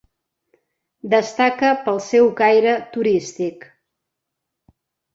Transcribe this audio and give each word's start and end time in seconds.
Destaca 1.11 1.69
pel 1.85 2.03
seu 2.07 2.33
caire 2.41 2.75
turístic. 2.99 3.71